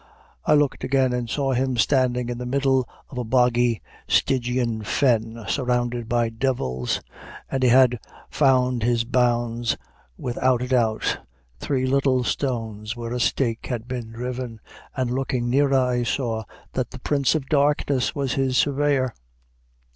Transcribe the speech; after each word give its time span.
I 0.45 0.55
looked 0.55 0.83
again, 0.83 1.13
and 1.13 1.29
saw 1.29 1.51
him 1.51 1.77
standing 1.77 2.27
in 2.29 2.39
the 2.39 2.45
middle 2.47 2.89
of 3.11 3.19
a 3.19 3.23
boggy, 3.23 3.83
stygian 4.07 4.81
fen, 4.81 5.45
surrounded 5.47 6.09
by 6.09 6.29
devils, 6.29 7.01
and 7.51 7.61
he 7.61 7.69
had 7.69 7.99
found 8.31 8.81
his 8.81 9.03
bounds 9.03 9.77
without 10.17 10.63
a 10.63 10.67
doubt, 10.69 11.19
three 11.59 11.85
little 11.85 12.23
stones, 12.23 12.95
where 12.95 13.13
a 13.13 13.19
stake 13.19 13.67
had 13.67 13.87
been 13.87 14.11
driven, 14.11 14.59
and 14.97 15.11
looking 15.11 15.51
nearer, 15.51 15.75
I 15.77 16.01
saw 16.01 16.45
that 16.73 16.89
the 16.89 16.99
Prince 16.99 17.35
of 17.35 17.47
Darkness 17.47 18.15
was 18.15 18.33
his 18.33 18.57
surveyor. 18.57 19.13